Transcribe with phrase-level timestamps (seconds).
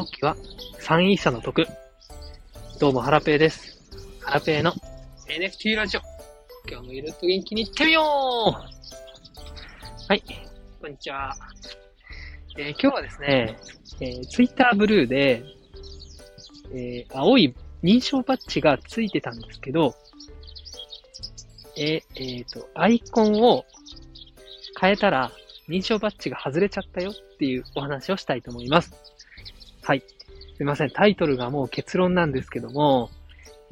[0.00, 0.34] 直樹は
[0.80, 1.66] 3イーサの得。
[2.78, 3.78] どうも、ハラペーです。
[4.22, 4.72] ハラペーの
[5.28, 6.00] NFT ラジオ。
[6.70, 8.04] 今日もゆるっと元気に行ってみよう
[10.08, 10.22] はい、
[10.80, 11.36] こんにちは。
[12.56, 13.58] えー今日はですね、
[14.00, 15.44] えー、Twitter ブルーで、
[16.72, 19.94] えー青い認証バッジがついてたんですけど、
[21.76, 23.66] えーえーと、アイコンを
[24.80, 25.30] 変えたら
[25.68, 29.19] 認証バッジが外れちゃったよっていうお話をしたいと思います。
[29.90, 30.04] はい。
[30.56, 30.90] すいません。
[30.90, 33.10] タイトルがもう結論なんですけども、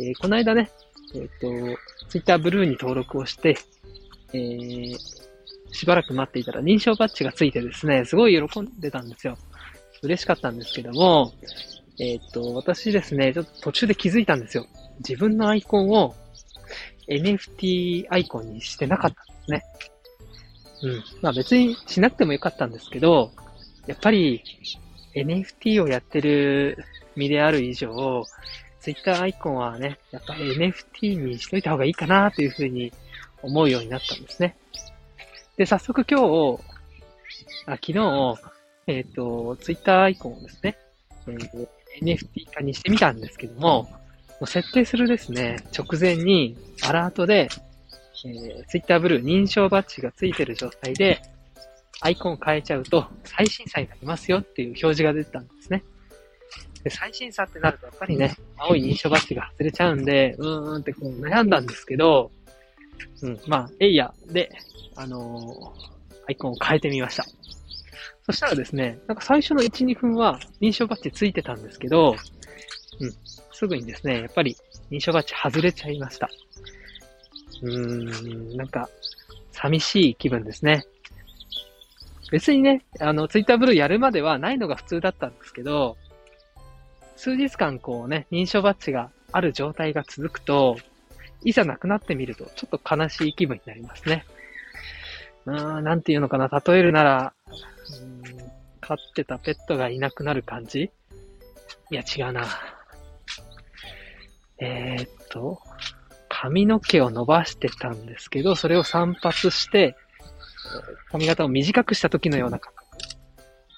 [0.00, 0.68] えーこの間ね、
[1.14, 1.46] えっ、と、
[2.08, 3.56] Twitter ブルーに登録をして、
[4.32, 4.96] えー
[5.70, 9.38] しばらく待っていたら認証バッジがついてですね、すごい喜んでたんですよ。
[10.02, 11.32] 嬉しかったんですけども、
[12.00, 14.66] えっ、と、私ですね、ちょっと途中で気づいたんですよ。
[15.08, 16.16] 自分のアイコンを
[17.06, 19.62] NFT アイコンにしてなかったんですね。
[20.82, 21.04] うん。
[21.22, 23.30] まあ別にしなくてもよかったんですけど、
[23.86, 24.42] やっぱり
[25.24, 26.84] NFT をやってる
[27.16, 28.24] 身である以上、
[28.80, 32.92] Twitter アイコンはね、やっぱり NFT にしといた方がいいかなというふうに
[33.42, 34.56] 思うようになったんですね。
[35.56, 36.60] で、早速今日、
[37.66, 38.36] あ昨日、
[38.86, 40.78] えっ、と、Twitter アイコンをですね、
[41.26, 41.68] えー
[42.02, 43.90] NFT 化にしてみたんですけども、も
[44.42, 47.48] う設定するですね、直前にアラートで、
[48.24, 51.20] えー、Twitter ブルー認証バッジがついてる状態で、
[52.00, 55.82] アイコン変えちゃうと最新作になりますよっていう表示が出てたんですね。
[56.84, 62.30] で最新作ってなるとやっぱりね、青い認証バッジが外れちゃうんで、うーんってこう悩んだんですけど、
[63.22, 64.50] うん、まあ、エイヤで、
[64.94, 67.24] あのーアイコンを変えてみました。
[68.26, 72.16] そしたらですね、なんか最初の1、2分は認証バッジついてたんですけど、
[73.00, 73.12] うん、
[73.52, 74.54] すぐにですね、やっぱり
[74.90, 76.28] 認証バッジ外れちゃいました。
[77.62, 78.90] うーん、なんか、
[79.52, 80.84] 寂しい気分ですね。
[82.30, 85.96] 別にね、あの、ツイッターブルーやるまではないのが普通だったんですけど、
[87.16, 90.76] 数日間こうね、認証バッジがある状態が続くと、
[91.42, 94.24] いざなくなってみると、ちょっと悲しい気分になりますね。
[95.46, 97.32] うーん、なんていうのかな、例えるなら、
[98.80, 100.90] 飼ってたペットがいなくなる感じ？
[101.90, 102.46] いや、違うな。
[104.60, 105.60] えー、っと、
[106.28, 109.96] 髪の毛を伸ばしてたんですけど、それを散髪して、
[111.10, 112.88] 髪型を短くした時のような感覚。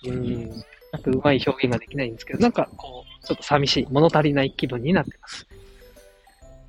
[0.04, 0.64] うーん。
[0.92, 5.46] なんかうまい表現ができないんですけど、なんかこう、ちょっと寂しい、物足りない気分になってます。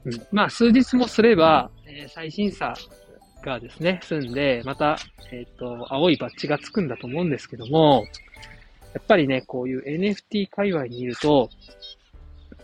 [0.06, 0.28] うん。
[0.32, 2.74] まあ、数日もすれば、えー最新さ
[3.42, 4.98] がですね、済んで、また、
[5.32, 8.06] えっ、と、青いバッジがつくんだと思うんですけども、
[8.94, 11.50] やっぱりね、こういう NFT 界隈にいると、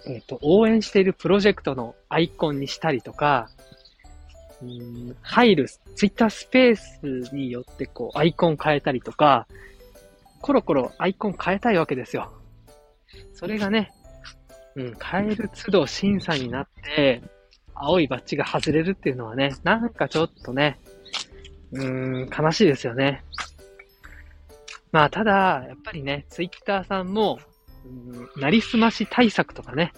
[0.06, 3.50] えっ、と、応援しているプロジェクトのアイコンにしたりとか、
[5.22, 9.48] 入る、ツイッタースペースによってこう、アイコン変えたりとか、
[10.42, 12.32] コロコロアイコン変えたいわけですよ。
[13.34, 13.92] それがね、
[14.76, 17.22] うん、変える都度審査になって、
[17.74, 20.80] 青いバッジが外れるっていうのはね、なんかちょっとね、
[21.72, 23.24] うーん、悲しいですよね。
[24.92, 27.40] まあ、ただ、やっぱりね、ツイッターさんも、
[27.86, 29.94] うん、なりすまし対策とかね、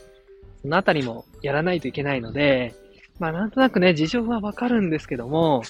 [0.61, 2.73] そのあたりもやらないといけないので、
[3.19, 5.63] まあ、なんとなくね、事情はわかるんですけども、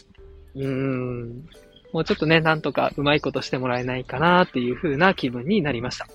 [0.56, 1.46] うーん、
[1.92, 6.08] もうちょっとね、なんとかうまいことしてもらえないかなっていう風な気分になりました。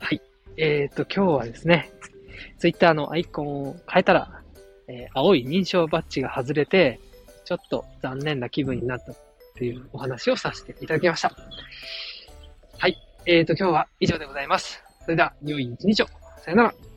[0.00, 0.20] はい。
[0.56, 1.92] えーと、今日はですね、
[2.58, 4.42] ツイッターのアイコンを変えたら、
[4.88, 6.98] えー青い認証バッジが外れて、
[7.44, 9.16] ちょっと残念な気分になったっ
[9.54, 11.32] ていうお話をさせていただきました。
[12.78, 12.96] はい。
[13.26, 14.82] えーと、今日は以上でございます。
[15.04, 16.06] それでは、良い一日を。
[16.44, 16.89] さよなら。